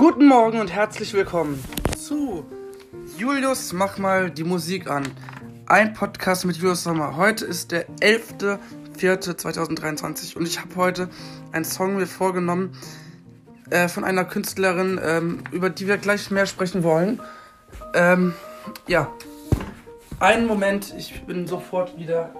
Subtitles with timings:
[0.00, 1.62] Guten Morgen und herzlich willkommen
[1.94, 2.46] zu
[3.18, 5.06] Julius, mach mal die Musik an.
[5.66, 7.18] Ein Podcast mit Julius Sommer.
[7.18, 11.10] Heute ist der 11.04.2023 und ich habe heute
[11.52, 12.72] einen Song mir vorgenommen
[13.68, 17.20] äh, von einer Künstlerin, ähm, über die wir gleich mehr sprechen wollen.
[17.92, 18.32] Ähm,
[18.86, 19.12] ja,
[20.18, 22.34] einen Moment, ich bin sofort wieder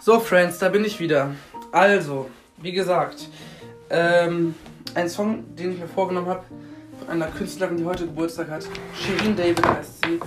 [0.00, 1.34] So, Friends, da bin ich wieder.
[1.70, 3.28] Also, wie gesagt,
[3.90, 4.54] ähm,
[4.94, 6.44] ein Song, den ich mir vorgenommen habe,
[6.98, 8.66] von einer Künstlerin, die heute Geburtstag hat.
[8.94, 10.20] Shirin David heißt sie.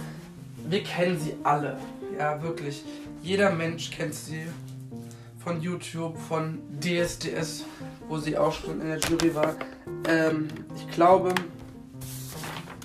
[0.69, 1.77] Wir kennen sie alle.
[2.17, 2.83] Ja, wirklich.
[3.23, 4.43] Jeder Mensch kennt sie.
[5.43, 7.65] Von YouTube, von DSDS,
[8.08, 9.55] wo sie auch schon in der Jury war.
[10.08, 11.33] Ähm, ich glaube,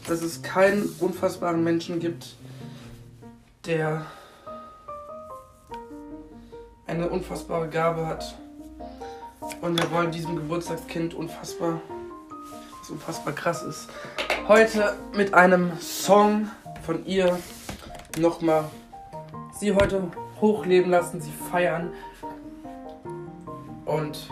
[0.06, 2.36] dass es keinen unfassbaren Menschen gibt,
[3.66, 4.06] der
[6.86, 8.34] eine unfassbare Gabe hat.
[9.60, 11.80] Und wir wollen diesem Geburtstagskind unfassbar,
[12.80, 13.88] was unfassbar krass ist,
[14.48, 16.48] heute mit einem Song
[16.84, 17.38] von ihr
[18.18, 18.64] nochmal
[19.58, 21.92] sie heute hochleben lassen, sie feiern.
[23.84, 24.30] Und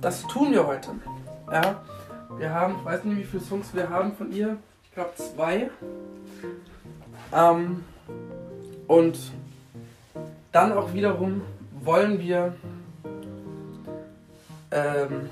[0.00, 0.90] das tun wir heute.
[1.50, 1.80] Ja,
[2.38, 4.56] wir haben, ich weiß nicht, wie viele Songs wir haben von ihr.
[4.84, 5.70] Ich glaube zwei.
[7.32, 7.84] Ähm,
[8.86, 9.18] und
[10.52, 11.42] dann auch wiederum
[11.82, 12.54] wollen wir
[14.70, 15.28] ähm,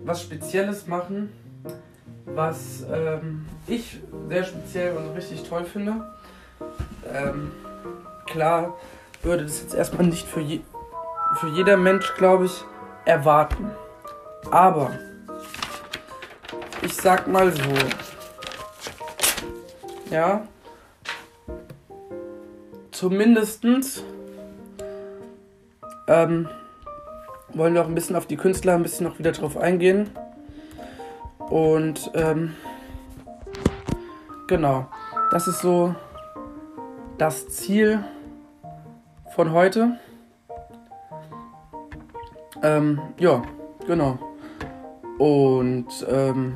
[0.00, 1.32] was Spezielles machen,
[2.26, 6.04] was ähm, ich sehr speziell und richtig toll finde.
[7.12, 7.50] Ähm,
[8.26, 8.76] klar
[9.22, 10.60] würde das jetzt erstmal nicht für, je,
[11.36, 12.64] für jeder Mensch, glaube ich,
[13.04, 13.70] erwarten.
[14.54, 14.92] Aber
[16.80, 17.60] ich sag mal so,
[20.12, 20.46] ja,
[22.92, 24.04] zumindestens
[26.06, 26.48] ähm,
[27.52, 30.10] wollen wir auch ein bisschen auf die Künstler ein bisschen noch wieder drauf eingehen.
[31.50, 32.54] Und ähm,
[34.46, 34.86] genau,
[35.32, 35.96] das ist so
[37.18, 38.04] das Ziel
[39.34, 39.98] von heute.
[42.62, 43.42] Ähm, ja,
[43.88, 44.16] genau.
[45.18, 46.54] Und ähm,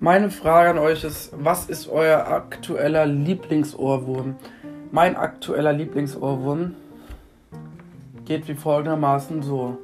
[0.00, 4.36] Meine Frage an euch ist, was ist euer aktueller Lieblingsohrwurm?
[4.92, 6.76] Mein aktueller Lieblingsohrwurm
[8.24, 9.76] geht wie folgendermaßen so.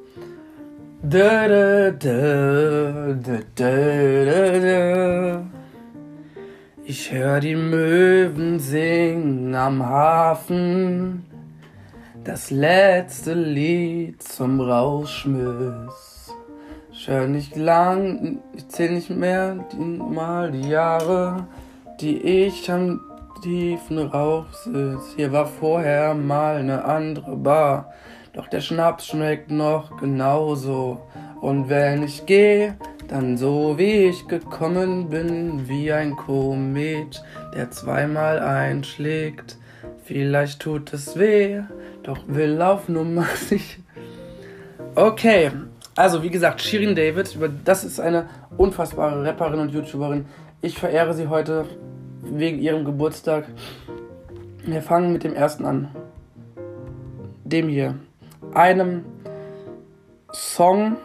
[6.84, 11.26] Ich höre die Möwen singen am Hafen,
[12.24, 16.32] das letzte Lied zum Rauschmüss.
[16.90, 21.46] Ich höre nicht lang, ich zähle nicht mehr die, mal die Jahre,
[22.00, 23.00] die ich am
[23.42, 25.12] tiefen Rauch sitz.
[25.16, 27.92] Hier war vorher mal eine andere Bar,
[28.32, 31.02] doch der Schnaps schmeckt noch genauso.
[31.42, 37.22] Und wenn ich gehe, dann so wie ich gekommen bin, wie ein Komet,
[37.54, 39.58] der zweimal einschlägt.
[40.04, 41.60] Vielleicht tut es weh,
[42.04, 43.80] doch will auf Nummer sich.
[44.96, 45.50] Okay,
[45.96, 50.26] also, wie gesagt, Shirin David, das ist eine unfassbare Rapperin und YouTuberin.
[50.60, 51.66] Ich verehre sie heute
[52.22, 53.46] wegen ihrem Geburtstag.
[54.64, 55.88] Wir fangen mit dem ersten an.
[57.44, 57.96] Dem hier.
[58.54, 59.04] Einem
[60.32, 60.96] Song.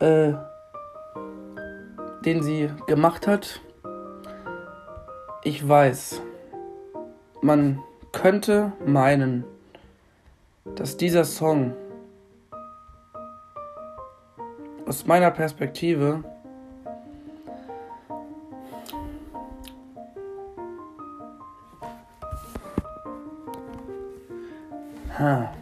[0.00, 0.34] äh,
[2.24, 3.60] den sie gemacht hat.
[5.46, 6.22] Ich weiß,
[7.42, 7.78] man
[8.12, 9.44] könnte meinen,
[10.64, 11.74] dass dieser Song
[14.86, 16.24] aus meiner Perspektive
[25.18, 25.52] Ha.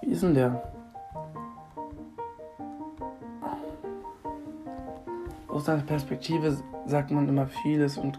[0.00, 0.62] Wie ist denn der?
[5.48, 8.18] Aus seiner Perspektive sagt man immer vieles und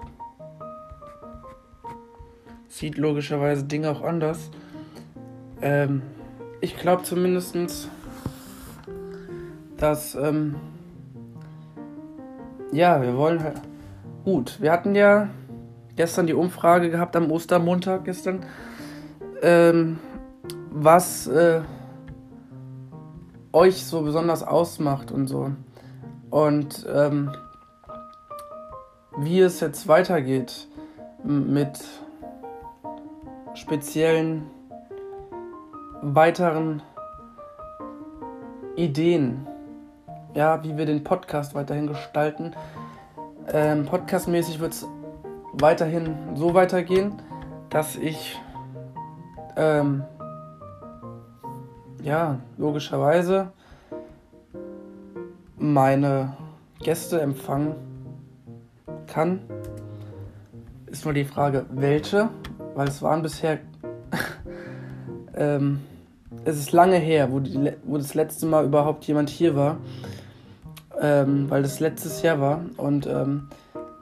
[2.80, 4.50] sieht logischerweise Dinge auch anders.
[5.62, 6.02] Ähm,
[6.62, 7.90] ich glaube zumindest,
[9.76, 10.56] dass, ähm,
[12.72, 13.62] ja, wir wollen halt.
[14.24, 15.30] Gut, wir hatten ja
[15.98, 18.46] gestern die Umfrage gehabt am Ostermontag gestern,
[19.42, 20.00] ähm,
[20.72, 21.62] was äh,
[23.52, 25.52] euch so besonders ausmacht und so.
[26.30, 27.32] Und ähm,
[29.18, 30.68] wie es jetzt weitergeht
[31.26, 31.80] mit
[33.60, 34.50] speziellen
[36.02, 36.82] weiteren
[38.76, 39.46] Ideen,
[40.34, 42.54] ja, wie wir den Podcast weiterhin gestalten.
[43.52, 44.88] Ähm, Podcastmäßig wird es
[45.54, 47.22] weiterhin so weitergehen,
[47.70, 48.40] dass ich
[49.58, 50.04] ähm,
[52.02, 53.52] ja logischerweise
[55.58, 56.38] meine
[56.80, 57.76] Gäste empfangen
[59.08, 59.42] kann.
[60.86, 62.30] Ist nur die Frage, welche,
[62.80, 63.60] weil es waren bisher
[65.36, 65.82] ähm,
[66.46, 69.80] es ist lange her, wo, die, wo das letzte Mal überhaupt jemand hier war,
[70.98, 73.50] ähm, weil das letztes Jahr war und ähm,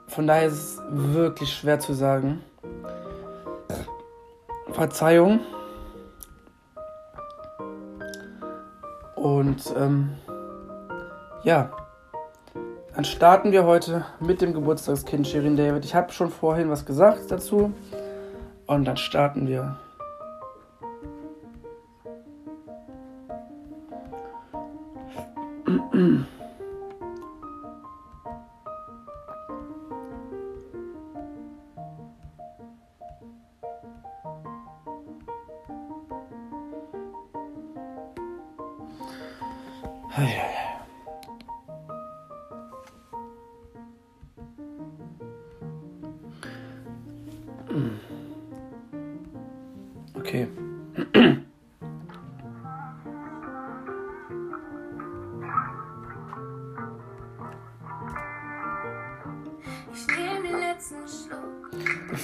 [0.06, 2.40] von daher ist es wirklich schwer zu sagen.
[4.70, 5.40] Verzeihung.
[9.16, 10.10] Und ähm,
[11.42, 11.72] ja,
[12.94, 15.84] dann starten wir heute mit dem Geburtstagskind Shirin David.
[15.84, 17.72] Ich habe schon vorhin was gesagt dazu.
[18.68, 19.76] Und dann starten wir.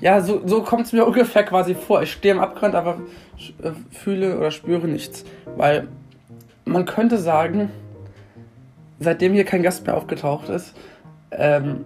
[0.00, 2.02] Ja, so, so kommt es mir ungefähr quasi vor.
[2.02, 3.00] Ich stehe am Abgrund, aber
[3.62, 5.24] äh, fühle oder spüre nichts.
[5.56, 5.88] Weil
[6.64, 7.70] man könnte sagen,
[8.98, 10.74] seitdem hier kein Gast mehr aufgetaucht ist,
[11.30, 11.84] ähm,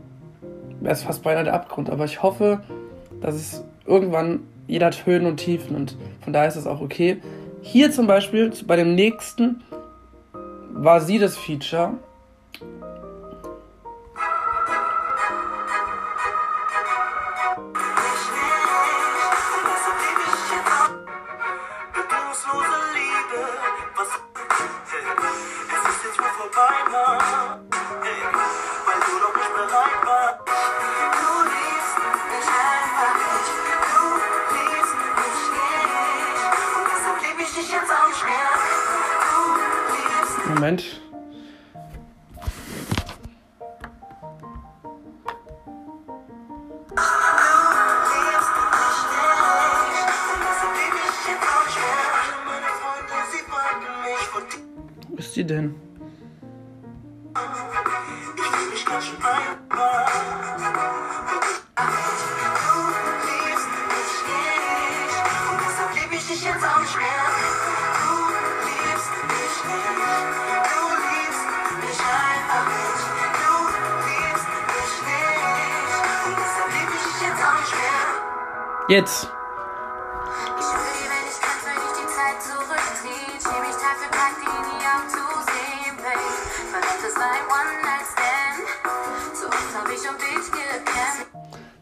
[0.81, 1.91] wäre es fast beinahe der Abgrund.
[1.91, 2.63] Aber ich hoffe,
[3.21, 7.19] dass es irgendwann, jeder hat Höhen und Tiefen und von daher ist es auch okay.
[7.63, 9.63] Hier zum Beispiel, bei dem nächsten,
[10.73, 11.95] war sie das Feature
[40.49, 41.01] Moment.
[55.09, 55.86] Wo ist die denn?
[78.89, 79.29] Jetzt.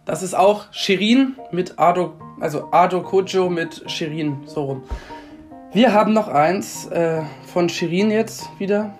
[0.06, 4.82] Das ist auch Shirin mit Ado, also Ado Kojo mit Shirin, so rum.
[5.72, 8.94] Wir haben noch eins äh, von Shirin jetzt wieder.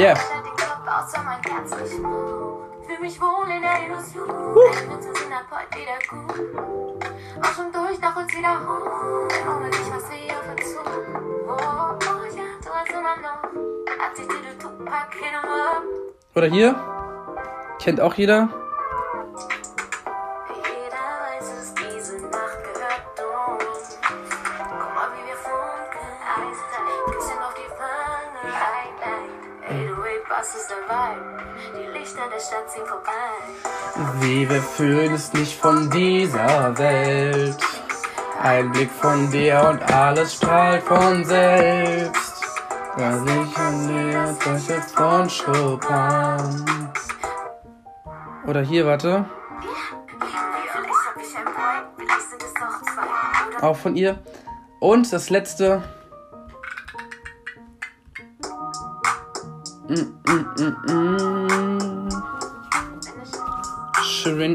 [0.00, 0.16] Brauch.
[2.86, 4.28] Fühl mich wohl in der Illusion.
[4.28, 7.04] Meine Mütze sind ab heute wieder gut.
[7.42, 9.28] Auch schon durch, doch uns wieder hoch.
[9.48, 11.24] Ohne dich, was wir hier verzogen.
[11.46, 12.20] Oh, oh,
[12.90, 13.42] immer noch.
[14.58, 15.82] Tupac, up.
[16.34, 16.74] Oder hier.
[17.78, 18.14] Kennt auch.
[18.14, 18.48] Jeder
[34.50, 37.56] wir fühlen es nicht von dieser Welt.
[38.42, 42.42] Ein Blick von dir und alles strahlt von selbst.
[42.96, 46.90] Das Licht in dir, Fläche von Chopin.
[48.46, 49.24] Oder hier, warte.
[53.60, 54.18] Auch von ihr.
[54.80, 55.82] Und das letzte.
[59.88, 59.94] Mm,
[60.26, 61.89] mm, mm, mm.
[64.20, 64.54] Shirin.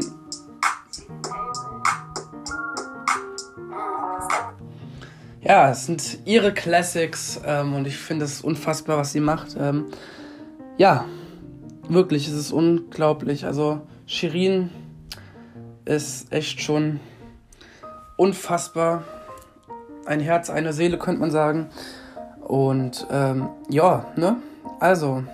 [5.42, 9.56] Ja, es sind ihre Classics ähm, und ich finde es unfassbar, was sie macht.
[9.58, 9.86] Ähm,
[10.76, 11.04] ja,
[11.88, 13.44] wirklich, es ist unglaublich.
[13.44, 14.70] Also Shirin
[15.84, 17.00] ist echt schon
[18.16, 19.02] unfassbar.
[20.04, 21.70] Ein Herz, eine Seele, könnte man sagen.
[22.40, 24.36] Und ähm, ja, ne?
[24.78, 25.24] Also,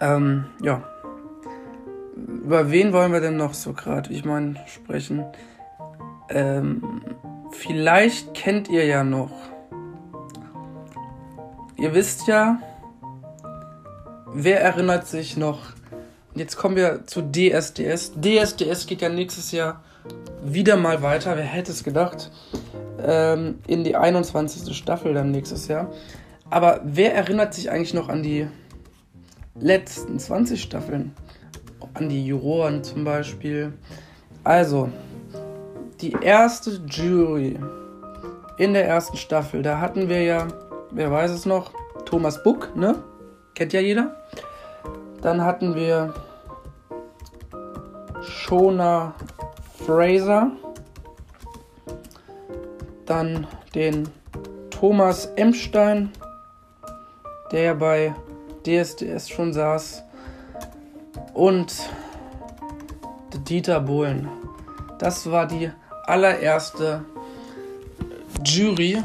[0.00, 0.82] ähm, ja.
[2.14, 5.24] Über wen wollen wir denn noch so gerade, ich meine, sprechen?
[6.28, 7.02] Ähm,
[7.50, 9.32] vielleicht kennt ihr ja noch.
[11.76, 12.60] Ihr wisst ja,
[14.32, 15.72] wer erinnert sich noch?
[16.34, 18.12] Jetzt kommen wir zu DSDS.
[18.20, 19.82] DSDS geht ja nächstes Jahr
[20.44, 21.36] wieder mal weiter.
[21.36, 22.30] Wer hätte es gedacht?
[23.02, 24.76] Ähm, in die 21.
[24.76, 25.92] Staffel dann nächstes Jahr.
[26.50, 28.46] Aber wer erinnert sich eigentlich noch an die
[29.54, 31.12] letzten 20 Staffeln?
[31.94, 33.72] An die Juroren zum Beispiel.
[34.42, 34.88] Also,
[36.00, 37.58] die erste Jury
[38.58, 40.48] in der ersten Staffel, da hatten wir ja,
[40.90, 41.72] wer weiß es noch,
[42.04, 42.96] Thomas Buck, ne?
[43.54, 44.16] Kennt ja jeder.
[45.22, 46.12] Dann hatten wir
[48.22, 49.14] Shona
[49.86, 50.50] Fraser.
[53.06, 54.08] Dann den
[54.70, 56.10] Thomas Emstein,
[57.52, 58.14] der ja bei
[58.66, 60.03] DSDS schon saß.
[61.34, 61.74] Und
[63.48, 64.28] Dieter Bohlen.
[64.98, 65.70] Das war die
[66.06, 67.04] allererste
[68.44, 69.02] Jury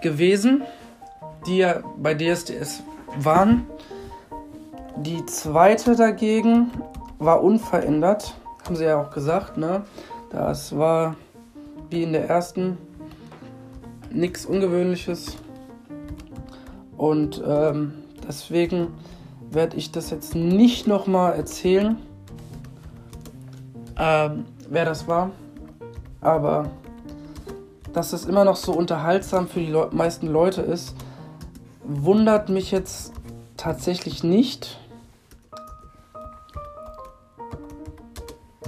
[0.00, 0.62] gewesen,
[1.46, 2.82] die ja bei DSDS
[3.18, 3.66] waren.
[4.96, 6.72] Die zweite dagegen
[7.18, 8.34] war unverändert,
[8.64, 9.84] haben sie ja auch gesagt, ne?
[10.30, 11.16] Das war
[11.88, 12.78] wie in der ersten
[14.10, 15.36] nichts Ungewöhnliches.
[16.96, 17.92] Und ähm,
[18.26, 18.88] deswegen
[19.56, 21.96] werde ich das jetzt nicht nochmal erzählen,
[23.98, 25.30] ähm, wer das war.
[26.20, 26.70] Aber
[27.94, 30.94] dass es immer noch so unterhaltsam für die Leu meisten Leute ist,
[31.82, 33.14] wundert mich jetzt
[33.56, 34.78] tatsächlich nicht.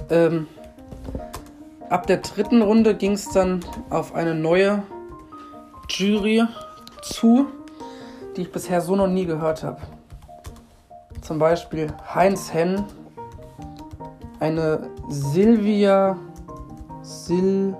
[0.09, 0.47] Ähm,
[1.91, 3.59] ab der dritten Runde ging es dann
[3.91, 4.81] auf eine neue
[5.87, 6.45] Jury
[7.03, 7.45] zu,
[8.35, 9.81] die ich bisher so noch nie gehört habe.
[11.29, 12.85] Zum Beispiel Heinz Henn,
[14.39, 16.17] eine Silvia
[17.05, 17.77] Sil.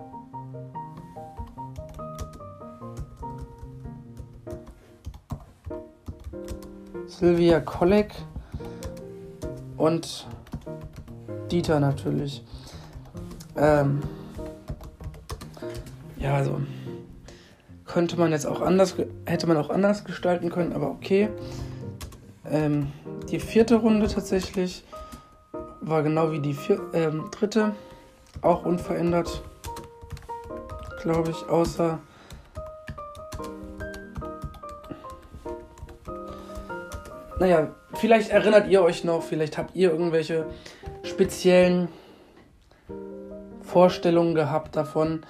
[7.07, 8.13] Silvia Kolleg
[9.77, 10.27] und
[11.49, 12.45] Dieter natürlich.
[13.57, 14.01] Ähm,
[16.19, 16.61] ja, also
[17.85, 21.29] könnte man jetzt auch anders, hätte man auch anders gestalten können, aber okay.
[22.45, 22.91] Ähm,
[23.29, 24.83] die vierte Runde tatsächlich
[25.81, 27.73] war genau wie die vier, ähm, dritte,
[28.41, 29.41] auch unverändert,
[31.01, 31.99] glaube ich, außer
[37.39, 40.45] naja, vielleicht erinnert ihr euch noch, vielleicht habt ihr irgendwelche
[41.03, 41.87] speziellen
[43.61, 45.25] Vorstellungen gehabt davon.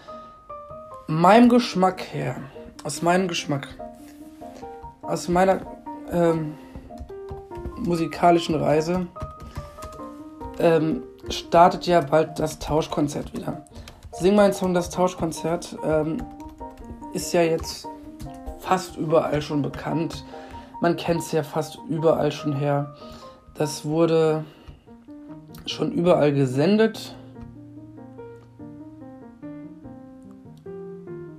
[1.08, 2.38] Meinem Geschmack her,
[2.84, 3.68] aus meinem Geschmack,
[5.02, 5.62] aus meiner
[6.12, 6.56] ähm,
[7.78, 9.08] musikalischen Reise,
[10.60, 13.66] ähm, startet ja bald das Tauschkonzert wieder.
[14.12, 16.18] Sing mein Song, das Tauschkonzert, ähm,
[17.14, 17.88] ist ja jetzt
[18.60, 20.26] fast überall schon bekannt.
[20.82, 22.96] Man kennt es ja fast überall schon her.
[23.56, 24.46] Das wurde
[25.66, 27.16] schon überall gesendet.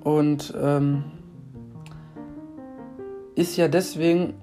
[0.03, 1.05] Und ähm,
[3.35, 4.35] ist ja deswegen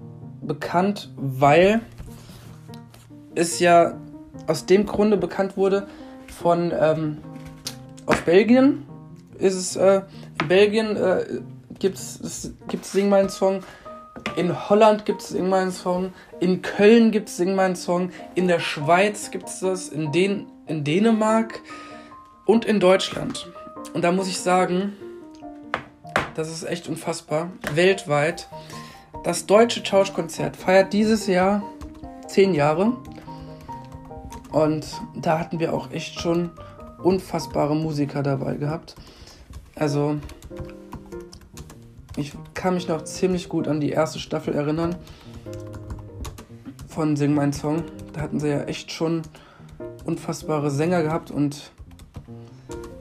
[0.48, 1.82] bekannt, weil
[3.36, 3.98] es ja
[4.48, 5.88] aus dem Grunde bekannt wurde
[6.28, 7.18] von ähm,
[8.06, 8.86] aus Belgien
[9.38, 10.02] ist es äh,
[10.42, 11.26] in Belgien äh,
[11.80, 13.64] gibt es Sing meinen Song
[14.36, 18.48] in Holland gibt es Sing meinen Song in Köln gibt es Sing meinen Song in
[18.48, 21.62] der Schweiz gibt es das in den in Dänemark
[22.46, 23.52] und in Deutschland.
[23.94, 24.94] Und da muss ich sagen
[26.36, 28.48] das ist echt unfassbar weltweit
[29.28, 31.62] das deutsche Tauschkonzert feiert dieses Jahr
[32.30, 32.94] zehn Jahre
[34.54, 36.50] und da hatten wir auch echt schon
[37.04, 38.96] unfassbare Musiker dabei gehabt.
[39.76, 40.16] Also,
[42.16, 44.96] ich kann mich noch ziemlich gut an die erste Staffel erinnern
[46.88, 47.84] von Sing Mein Song.
[48.14, 49.24] Da hatten sie ja echt schon
[50.06, 51.72] unfassbare Sänger gehabt und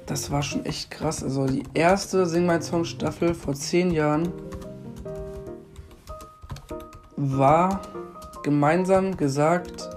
[0.06, 1.22] das war schon echt krass.
[1.22, 4.32] Also die erste Sing Mein Song Staffel vor zehn Jahren
[7.16, 7.80] war
[8.42, 9.88] gemeinsam gesagt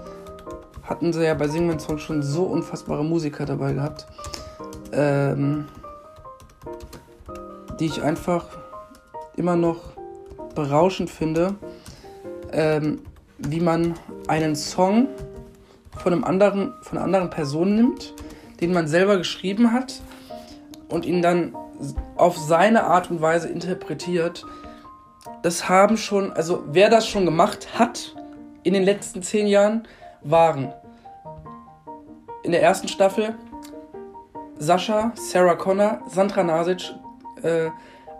[0.90, 4.08] hatten sie ja bei Sing Song schon so unfassbare Musiker dabei gehabt,
[4.92, 5.66] ähm,
[7.78, 8.46] die ich einfach
[9.36, 9.92] immer noch
[10.56, 11.54] berauschend finde,
[12.52, 13.02] ähm,
[13.38, 13.94] wie man
[14.26, 15.06] einen Song
[15.96, 18.14] von einem anderen, von einer anderen Person nimmt,
[18.60, 20.02] den man selber geschrieben hat
[20.88, 21.54] und ihn dann
[22.16, 24.44] auf seine Art und Weise interpretiert.
[25.42, 28.14] Das haben schon, also wer das schon gemacht hat
[28.62, 29.86] in den letzten zehn Jahren,
[30.22, 30.72] waren
[32.42, 33.34] in der ersten Staffel
[34.58, 36.92] Sascha, Sarah Connor, Sandra Nasic,
[37.42, 37.70] äh,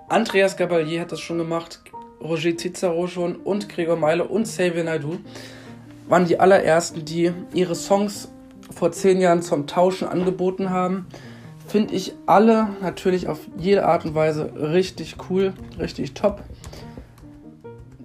[0.08, 1.80] Andreas Gabalier hat das schon gemacht,
[2.22, 5.18] Roger Cicero schon und Gregor Meile und Xavier Naidoo
[6.08, 8.28] waren die allerersten, die ihre Songs
[8.74, 11.06] vor zehn Jahren zum Tauschen angeboten haben.
[11.68, 16.42] Finde ich alle natürlich auf jede Art und Weise richtig cool, richtig top.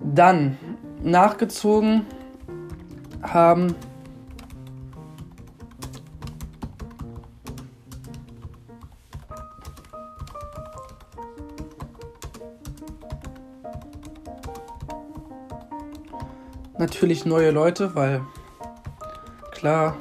[0.01, 0.58] Dann
[1.01, 2.05] nachgezogen
[3.21, 3.75] haben.
[16.77, 18.21] Natürlich neue Leute, weil
[19.51, 19.95] klar,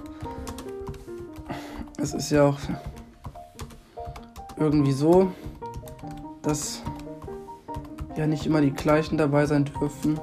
[1.98, 2.59] es ist ja auch
[4.59, 5.33] irgendwie so,
[6.42, 6.83] dass
[8.16, 10.18] ja nicht immer die gleichen dabei sein dürfen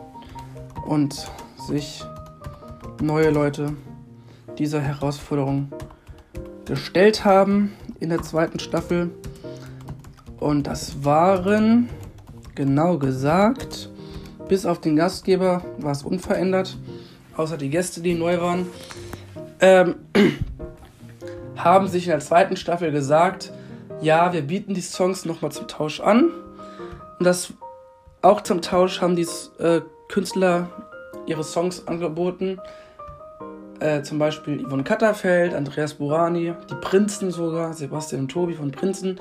[0.86, 1.30] und
[1.68, 2.04] sich
[3.02, 3.74] neue Leute
[4.58, 5.72] dieser Herausforderung
[6.66, 9.12] gestellt haben in der zweiten Staffel.
[10.40, 11.90] Und das waren
[12.56, 13.92] genau gesagt
[14.52, 16.76] bis auf den Gastgeber war es unverändert,
[17.38, 18.66] außer die Gäste, die neu waren.
[19.62, 19.96] Ähm,
[21.56, 23.54] haben sich in der zweiten Staffel gesagt,
[24.02, 26.32] ja, wir bieten die Songs nochmal zum Tausch an.
[27.18, 27.54] Und das
[28.22, 29.28] auch zum Tausch haben die
[29.60, 30.70] äh, Künstler
[31.26, 32.60] ihre Songs angeboten.
[33.80, 39.20] Äh, zum Beispiel Yvonne Katterfeld, Andreas Burani, die Prinzen sogar, Sebastian und Tobi von Prinzen.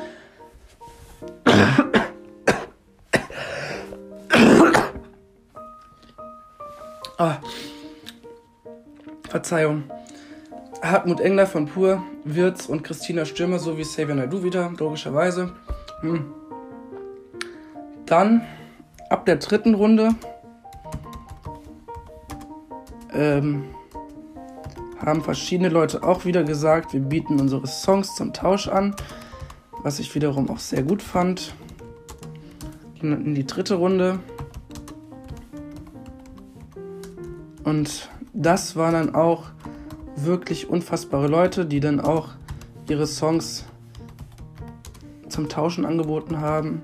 [7.17, 7.37] Ah.
[9.29, 9.85] Verzeihung.
[10.83, 15.53] Hartmut Engler von Pur, Wirz und Christina Stürmer sowie Xavier Naidu wieder, logischerweise.
[16.01, 16.33] Hm.
[18.07, 18.43] Dann
[19.11, 20.15] ab der dritten Runde
[23.13, 23.65] ähm,
[25.05, 28.97] haben verschiedene Leute auch wieder gesagt, wir bieten unsere Songs zum Tausch an,
[29.83, 31.55] was ich wiederum auch sehr gut fand.
[33.03, 34.21] In die dritte Runde
[37.71, 39.45] Und das waren dann auch
[40.17, 42.31] wirklich unfassbare Leute, die dann auch
[42.89, 43.65] ihre Songs
[45.29, 46.83] zum Tauschen angeboten haben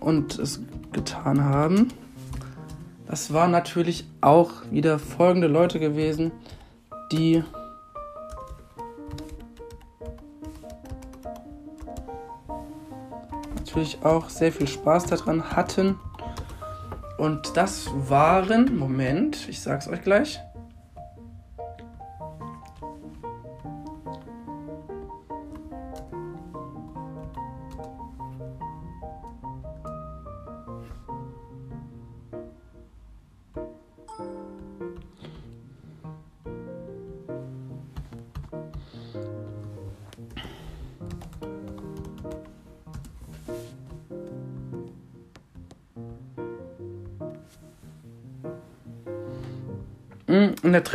[0.00, 0.62] und es
[0.96, 1.88] getan haben.
[3.06, 6.32] Das waren natürlich auch wieder folgende Leute gewesen,
[7.12, 7.44] die
[13.56, 16.00] natürlich auch sehr viel Spaß daran hatten
[17.18, 20.40] und das waren, Moment, ich sag's euch gleich.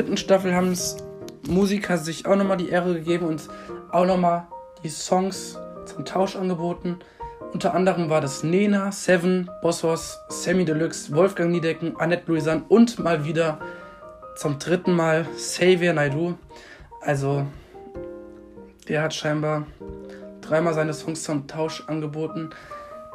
[0.01, 0.97] Dritten Staffel haben es
[1.47, 3.47] Musiker sich auch nochmal die Ehre gegeben und
[3.91, 4.47] auch nochmal
[4.83, 6.97] die Songs zum Tausch angeboten.
[7.53, 13.25] Unter anderem war das Nena, Seven, Bossos, Sammy Deluxe, Wolfgang Niedecken, Annette Louisan und mal
[13.25, 13.59] wieder
[14.37, 16.33] zum dritten Mal Xavier Naidu.
[17.01, 17.45] Also,
[18.87, 19.67] der hat scheinbar
[20.41, 22.49] dreimal seine Songs zum Tausch angeboten.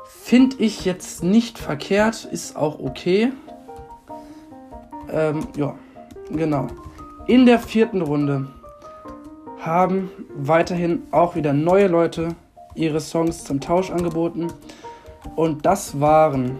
[0.06, 3.32] Finde ich jetzt nicht verkehrt, ist auch okay.
[5.10, 5.76] Ähm, ja,
[6.30, 6.66] genau.
[7.26, 8.46] In der vierten Runde
[9.60, 12.28] haben weiterhin auch wieder neue Leute
[12.74, 14.48] ihre Songs zum Tausch angeboten.
[15.34, 16.58] Und das waren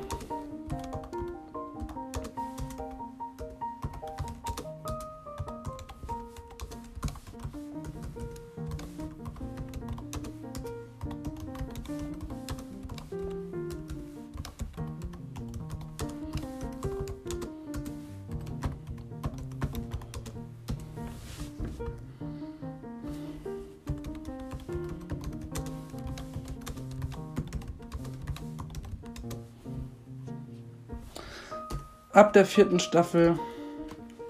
[32.16, 33.38] Ab der vierten Staffel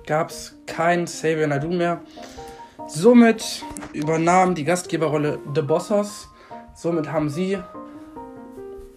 [0.09, 2.01] gab es kein Xavier Nadu mehr.
[2.89, 6.29] Somit übernahm die Gastgeberrolle The Bossos.
[6.75, 7.59] Somit haben sie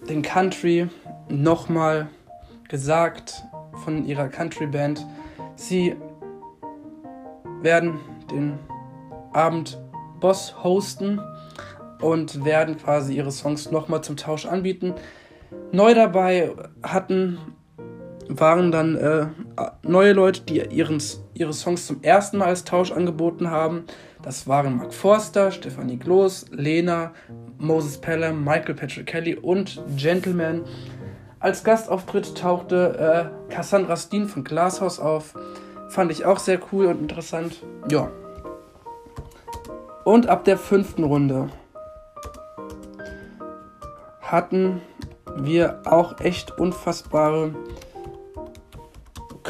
[0.10, 0.90] den Country
[1.30, 2.10] nochmal
[2.68, 3.44] gesagt
[3.84, 5.06] von ihrer Country Band.
[5.56, 5.96] Sie
[7.62, 8.00] werden
[8.32, 8.58] den
[9.34, 9.80] Abend
[10.20, 11.22] Boss hosten
[12.02, 14.96] und werden quasi ihre Songs nochmal zum Tausch anbieten.
[15.72, 17.38] Neu dabei hatten
[18.30, 19.26] waren dann äh,
[19.82, 21.02] neue Leute, die ihren,
[21.34, 23.86] ihre Songs zum ersten Mal als Tausch angeboten haben.
[24.22, 27.14] Das waren Mark Forster, Stephanie Gloss, Lena,
[27.58, 30.64] Moses Pelham, Michael Patrick Kelly und Gentleman.
[31.40, 35.34] Als Gastauftritt tauchte äh, Cassandra Steen von Glasshouse auf.
[35.88, 37.64] Fand ich auch sehr cool und interessant.
[37.90, 38.12] Ja.
[40.04, 41.50] Und ab der fünften Runde
[44.22, 44.82] hatten
[45.36, 47.54] wir auch echt unfassbare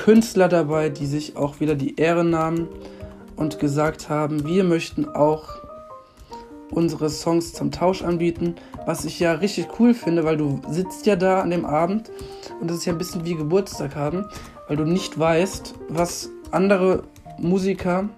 [0.10, 2.68] Künstler dabei, die sich auch wieder die Ehre nahmen
[3.36, 5.62] und gesagt haben, wir möchten auch
[6.72, 8.56] unsere Songs zum Tausch anbieten,
[8.88, 12.10] was ich ja richtig cool finde, weil du sitzt ja da an dem Abend
[12.60, 14.26] und das ist ja ein bisschen wie Geburtstag haben,
[14.68, 17.04] weil du nicht weißt, was andere
[17.38, 18.10] Musiker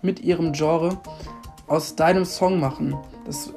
[0.00, 0.96] mit ihrem Genre
[1.66, 2.94] aus deinem Song machen.
[3.26, 3.52] Das,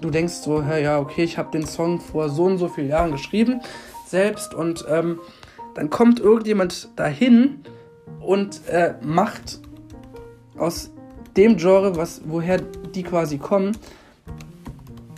[0.00, 3.12] du denkst so, ja, okay, ich habe den Song vor so und so vielen Jahren
[3.12, 3.60] geschrieben
[4.08, 5.20] selbst und ähm,
[5.76, 7.60] dann kommt irgendjemand dahin
[8.20, 9.60] und äh, macht
[10.56, 10.90] aus
[11.36, 13.76] dem Genre, was, woher die quasi kommen,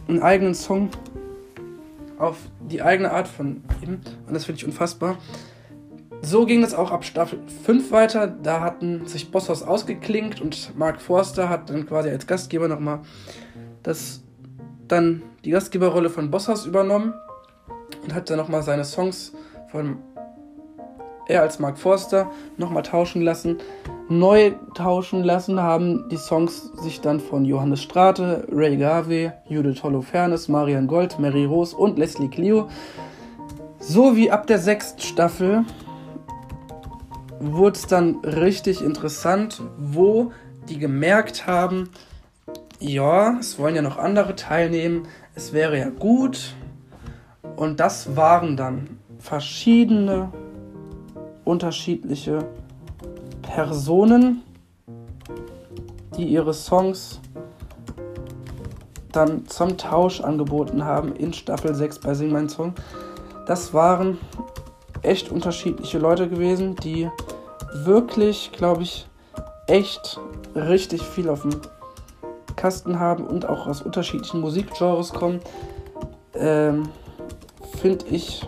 [0.09, 0.91] einen eigenen Song
[2.19, 4.01] auf die eigene Art von ihm.
[4.27, 5.17] Und das finde ich unfassbar.
[6.23, 8.27] So ging das auch ab Staffel 5 weiter.
[8.27, 13.01] Da hatten sich Bosshaus ausgeklinkt und Mark Forster hat dann quasi als Gastgeber nochmal
[13.85, 14.25] das
[14.89, 17.15] dann die Gastgeberrolle von Bosshaus übernommen
[18.03, 19.33] und hat dann nochmal seine Songs
[19.71, 19.99] von
[21.29, 23.59] er als Mark Forster nochmal tauschen lassen.
[24.09, 30.49] Neu tauschen lassen haben die Songs sich dann von Johannes Strate, Ray Garvey, Judith Holofernes,
[30.49, 32.69] Marian Gold, Mary Rose und Leslie Clio.
[33.79, 35.65] So wie ab der sechsten Staffel
[37.39, 40.33] wurde es dann richtig interessant, wo
[40.69, 41.91] die gemerkt haben,
[42.81, 46.55] ja, es wollen ja noch andere teilnehmen, es wäre ja gut.
[47.57, 50.33] Und das waren dann verschiedene
[51.49, 52.45] unterschiedliche
[53.41, 54.43] Personen,
[56.17, 57.21] die ihre Songs
[59.13, 62.75] dann zum Tausch angeboten haben in Staffel 6 bei Sing Mein Song.
[63.47, 64.19] Das waren
[65.01, 67.09] echt unterschiedliche Leute gewesen, die
[67.73, 69.07] wirklich, glaube ich,
[69.67, 70.21] echt
[70.55, 71.63] richtig viel auf dem
[72.57, 75.41] Kasten haben und auch aus unterschiedlichen Musikgenres kommen.
[76.35, 76.91] Ähm,
[77.81, 78.47] Finde ich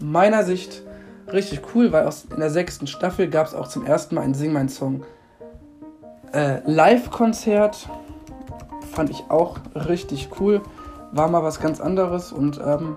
[0.00, 0.82] meiner Sicht
[1.32, 4.34] richtig cool, weil aus, in der sechsten Staffel gab es auch zum ersten Mal ein
[4.34, 5.04] Sing Mein Song
[6.32, 7.88] äh, Live-Konzert.
[8.92, 10.60] Fand ich auch richtig cool.
[11.12, 12.96] War mal was ganz anderes und ähm,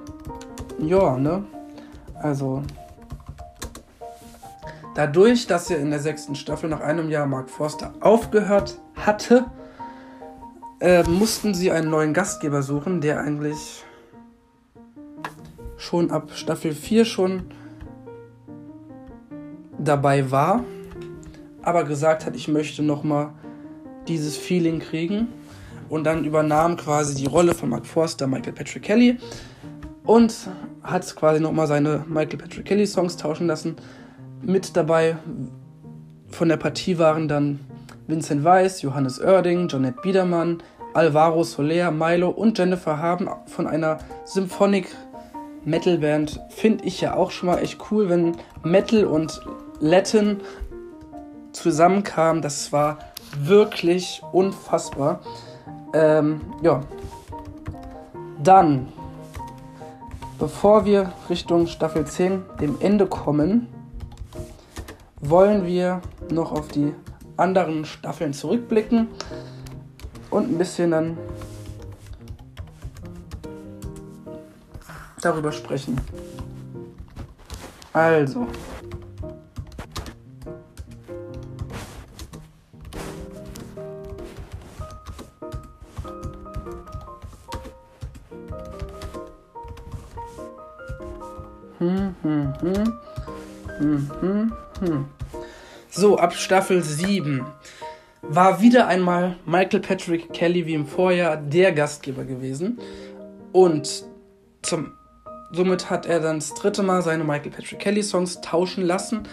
[0.80, 1.44] ja, ne?
[2.22, 2.63] Also
[4.96, 9.46] dadurch, dass er in der sechsten Staffel nach einem Jahr Mark Forster aufgehört hatte,
[10.80, 13.84] äh, mussten sie einen neuen Gastgeber suchen, der eigentlich
[15.78, 17.52] schon ab Staffel 4 schon
[19.80, 20.63] dabei war,
[21.62, 23.32] aber gesagt hat, ich möchte nochmal
[24.08, 25.28] dieses Feeling kriegen.
[25.89, 29.18] Und dann übernahm quasi die Rolle von Mark Forster Michael Patrick Kelly
[30.06, 30.36] und
[30.84, 33.76] hat quasi nochmal seine Michael Patrick Kelly Songs tauschen lassen.
[34.44, 35.18] Mit dabei
[36.30, 37.60] von der Partie waren dann
[38.06, 40.62] Vincent Weiss, Johannes Oerding, Jonette Biedermann,
[40.94, 44.88] Alvaro Soler, Milo und Jennifer Haben von einer Symphonic
[45.65, 46.39] Metal Band.
[46.50, 49.42] Finde ich ja auch schon mal echt cool, wenn Metal und
[49.80, 50.42] Latin
[51.52, 52.42] zusammenkamen.
[52.42, 53.00] Das war
[53.38, 55.22] wirklich unfassbar.
[55.94, 56.82] Ähm, ja.
[58.42, 58.88] Dann,
[60.38, 63.68] bevor wir Richtung Staffel 10, dem Ende kommen,
[65.20, 66.94] wollen wir noch auf die
[67.36, 69.08] anderen Staffeln zurückblicken
[70.30, 71.18] und ein bisschen dann
[75.22, 76.00] darüber sprechen.
[77.92, 78.48] Also.
[95.89, 97.45] So, ab Staffel 7
[98.22, 102.80] war wieder einmal Michael Patrick Kelly wie im Vorjahr der Gastgeber gewesen.
[103.54, 104.04] Und
[104.62, 104.91] zum,
[105.52, 109.24] somit hat er dann das dritte Mal seine Michael Patrick Kelly Songs tauschen lassen.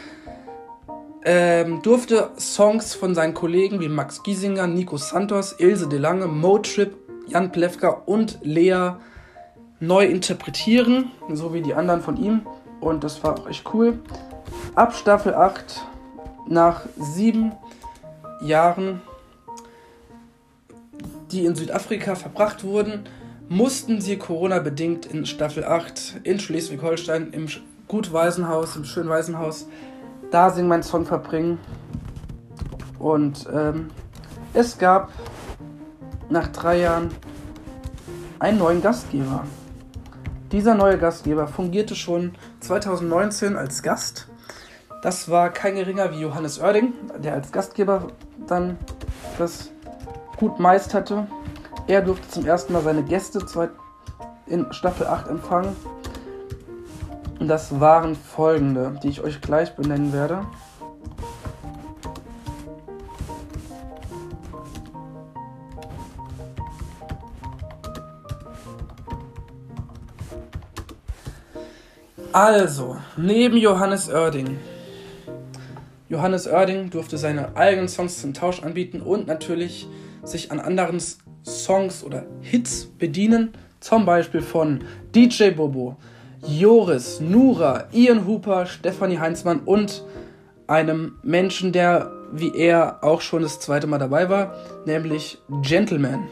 [1.25, 7.51] Ähm, durfte Songs von seinen Kollegen wie Max Giesinger, Nico Santos, Ilse DeLange, Motrip, Jan
[7.51, 8.93] Plewka und Lea
[9.81, 12.47] neu interpretieren, so wie die anderen von ihm.
[12.81, 13.99] Und das war auch echt cool.
[14.75, 15.83] Ab Staffel 8
[16.49, 17.53] nach sieben
[18.41, 19.01] Jahren,
[21.31, 23.05] die in Südafrika verbracht wurden,
[23.49, 27.49] mussten sie Corona-bedingt in Staffel 8 in Schleswig-Holstein im
[27.89, 29.69] Gut Waisenhaus, im schönen Waisenhaus,
[30.31, 31.59] da singen mein Song verbringen.
[32.99, 33.91] Und ähm,
[34.55, 35.12] es gab
[36.29, 37.11] nach drei Jahren
[38.39, 39.45] einen neuen Gastgeber.
[40.51, 42.33] Dieser neue Gastgeber fungierte schon
[42.66, 44.29] 2019 als Gast
[45.07, 48.09] das war kein geringer wie Johannes Oerding, der als Gastgeber
[48.48, 48.76] dann
[49.38, 49.70] das
[50.37, 51.29] gut meisterte.
[51.87, 53.38] Er durfte zum ersten Mal seine Gäste
[54.46, 55.76] in Staffel 8 empfangen.
[57.38, 60.44] Und das waren folgende, die ich euch gleich benennen werde.
[72.37, 74.59] Also, neben Johannes Oerding
[76.11, 79.88] Johannes Oerding durfte seine eigenen Songs zum Tausch anbieten und natürlich
[80.22, 81.01] sich an anderen
[81.46, 85.96] Songs oder Hits bedienen, zum Beispiel von DJ Bobo,
[86.46, 90.05] Joris, Nura, Ian Hooper, Stefanie Heinzmann und
[90.66, 96.29] einem Menschen, der wie er auch schon das zweite Mal dabei war, nämlich Gentleman.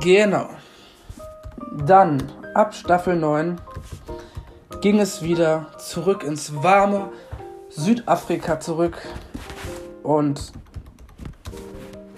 [0.00, 0.48] Genau.
[1.86, 2.20] Dann
[2.52, 3.60] ab Staffel 9
[4.84, 7.08] ging es wieder zurück ins warme
[7.70, 8.98] Südafrika zurück
[10.02, 10.52] und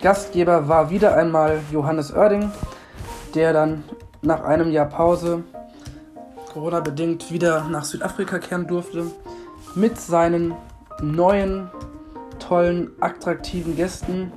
[0.02, 2.50] Gastgeber war wieder einmal Johannes Oerding,
[3.36, 3.84] der dann
[4.20, 5.44] nach einem Jahr Pause,
[6.52, 9.12] Corona bedingt, wieder nach Südafrika kehren durfte
[9.76, 10.52] mit seinen
[11.00, 11.70] neuen,
[12.40, 14.32] tollen, attraktiven Gästen.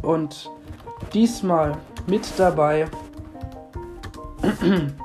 [0.00, 0.50] Und
[1.12, 2.88] diesmal mit dabei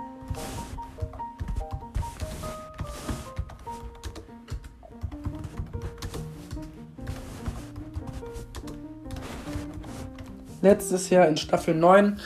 [10.65, 12.19] letztes Jahr in Staffel 9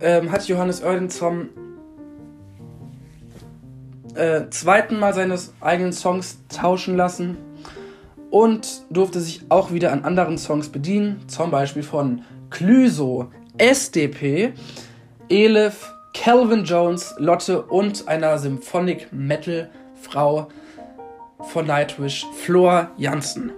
[0.00, 1.50] ähm, hat Johannes Oerding zum
[4.14, 7.38] äh, zweiten Mal seine eigenen Songs tauschen lassen
[8.30, 14.52] und durfte sich auch wieder an anderen Songs bedienen, zum Beispiel von Clüso, SDP,
[15.28, 19.70] Elif, Calvin Jones, Lotte und einer Symphonic Metal
[20.00, 20.48] Frau
[21.40, 23.52] von Nightwish, Flor Jansen.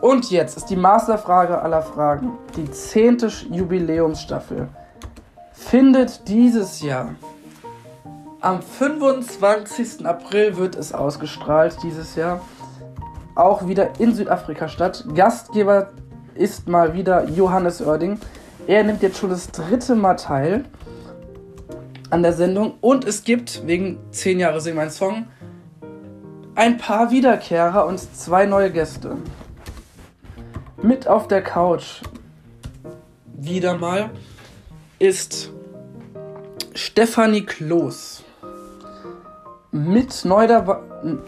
[0.00, 2.38] Und jetzt ist die Masterfrage aller Fragen.
[2.56, 4.68] Die zehnte Jubiläumsstaffel
[5.52, 7.10] findet dieses Jahr
[8.40, 10.06] am 25.
[10.06, 12.40] April wird es ausgestrahlt dieses Jahr.
[13.34, 15.04] Auch wieder in Südafrika statt.
[15.14, 15.90] Gastgeber
[16.34, 18.18] ist mal wieder Johannes Oerding.
[18.68, 20.64] Er nimmt jetzt schon das dritte Mal teil
[22.10, 22.74] an der Sendung.
[22.80, 25.26] Und es gibt, wegen 10 Jahre Sing mein Song,
[26.54, 29.16] ein paar Wiederkehrer und zwei neue Gäste.
[30.82, 32.02] Mit auf der Couch
[33.34, 34.10] wieder mal
[35.00, 35.50] ist
[36.72, 38.22] Stefanie Kloß.
[39.72, 40.78] Mit neu, dabei,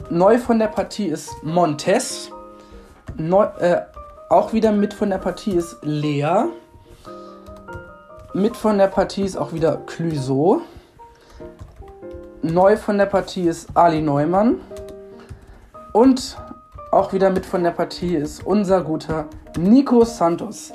[0.08, 2.30] neu von der Partie ist Montes.
[3.16, 3.80] Neu, äh,
[4.28, 6.44] auch wieder mit von der Partie ist Lea.
[8.32, 10.60] Mit von der Partie ist auch wieder Clüso.
[12.42, 14.60] Neu von der Partie ist Ali Neumann.
[15.92, 16.36] Und
[16.90, 20.72] auch wieder mit von der Partie ist unser guter Nico Santos.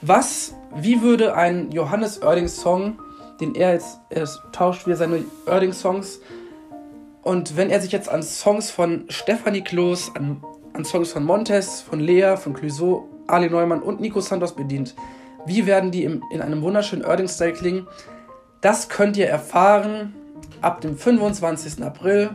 [0.00, 2.98] Was, wie würde ein Johannes Oerding Song,
[3.40, 6.20] den er jetzt, er tauscht wieder seine Oerding Songs,
[7.22, 11.82] und wenn er sich jetzt an Songs von Stefanie Kloß, an, an Songs von Montes,
[11.82, 14.94] von Lea, von Clouseau, Ali Neumann und Nico Santos bedient,
[15.44, 17.86] wie werden die im, in einem wunderschönen Oerding-Style klingen?
[18.62, 20.14] Das könnt ihr erfahren
[20.62, 21.82] ab dem 25.
[21.84, 22.30] April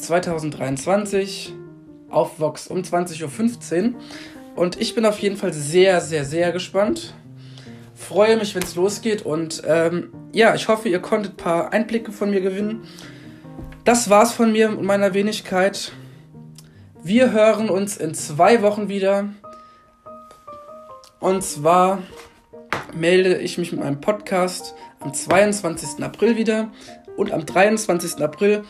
[0.00, 1.54] 2023
[2.08, 3.94] auf Vox um 20.15 Uhr.
[4.56, 7.14] Und ich bin auf jeden Fall sehr, sehr, sehr gespannt.
[7.94, 9.22] Freue mich, wenn es losgeht.
[9.22, 12.82] Und ähm, ja, ich hoffe, ihr konntet ein paar Einblicke von mir gewinnen.
[13.84, 15.92] Das war's von mir und meiner Wenigkeit.
[17.02, 19.30] Wir hören uns in zwei Wochen wieder.
[21.20, 22.02] Und zwar
[22.94, 26.02] melde ich mich mit meinem Podcast am 22.
[26.02, 26.70] April wieder
[27.16, 28.22] und am 23.
[28.22, 28.64] April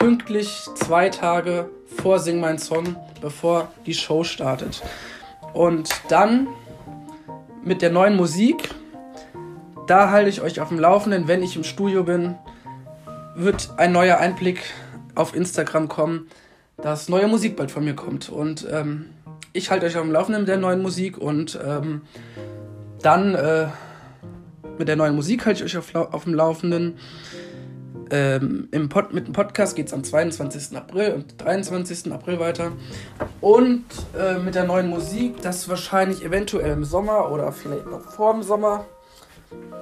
[0.00, 4.82] pünktlich zwei Tage vor Sing mein Song, bevor die Show startet.
[5.52, 6.48] Und dann
[7.62, 8.70] mit der neuen Musik,
[9.86, 12.34] da halte ich euch auf dem Laufenden, wenn ich im Studio bin,
[13.36, 14.62] wird ein neuer Einblick
[15.14, 16.28] auf Instagram kommen,
[16.78, 18.30] dass neue Musik bald von mir kommt.
[18.30, 19.10] Und ähm,
[19.52, 22.02] ich halte euch auf dem Laufenden mit der neuen Musik und ähm,
[23.02, 23.66] dann äh,
[24.78, 26.94] mit der neuen Musik halte ich euch auf, auf dem Laufenden.
[28.12, 30.76] Ähm, im Pod, mit dem Podcast geht es am 22.
[30.76, 32.12] April und 23.
[32.12, 32.72] April weiter.
[33.40, 33.84] Und
[34.18, 38.42] äh, mit der neuen Musik, das wahrscheinlich eventuell im Sommer oder vielleicht noch vor dem
[38.42, 38.84] Sommer.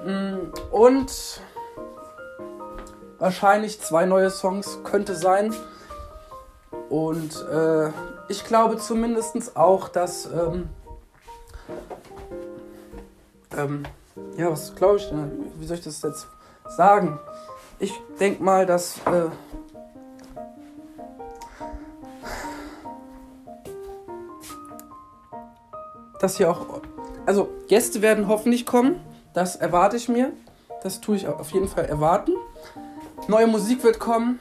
[0.05, 1.41] Mm, und
[3.17, 5.53] wahrscheinlich zwei neue Songs könnte sein.
[6.89, 7.89] Und äh,
[8.29, 10.27] ich glaube zumindest auch, dass.
[10.27, 10.69] Ähm,
[13.57, 13.83] ähm,
[14.37, 15.51] ja, was glaube ich denn?
[15.57, 16.27] Wie soll ich das jetzt
[16.67, 17.19] sagen?
[17.79, 19.29] Ich denke mal, dass äh,
[26.19, 26.81] dass hier auch
[27.25, 28.99] also Gäste werden hoffentlich kommen,
[29.33, 30.33] das erwarte ich mir,
[30.83, 32.33] das tue ich auf jeden Fall erwarten.
[33.27, 34.39] Neue Musik wird kommen,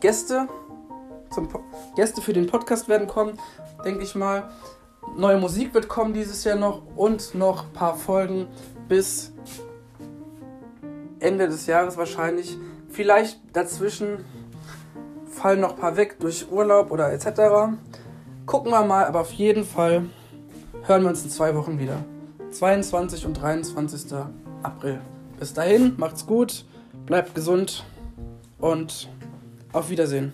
[0.00, 0.48] Gäste
[1.32, 1.48] zum
[1.96, 3.38] Gäste für den Podcast werden kommen,
[3.84, 4.50] denke ich mal.
[5.16, 8.46] Neue Musik wird kommen dieses Jahr noch und noch ein paar Folgen
[8.88, 9.32] bis
[11.22, 12.58] Ende des Jahres wahrscheinlich.
[12.88, 14.24] Vielleicht dazwischen
[15.30, 17.76] fallen noch ein paar weg durch Urlaub oder etc.
[18.46, 20.04] Gucken wir mal, aber auf jeden Fall
[20.84, 22.04] hören wir uns in zwei Wochen wieder.
[22.50, 24.12] 22 und 23.
[24.62, 25.00] April.
[25.38, 26.66] Bis dahin, macht's gut,
[27.06, 27.84] bleibt gesund
[28.58, 29.08] und
[29.72, 30.32] auf Wiedersehen.